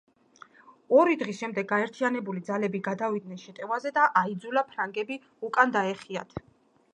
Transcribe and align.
ორი 1.01 1.17
დღის 1.21 1.41
შემდეგ 1.43 1.67
გაერთიანებული 1.71 2.41
ძალები 2.47 2.81
გადავიდნენ 2.87 3.41
შეტევაზე 3.43 3.93
და 3.99 4.07
აიძულა 4.23 4.65
ფრანგები 4.73 5.19
უკან 5.51 5.77
დაეხიათ. 5.79 6.37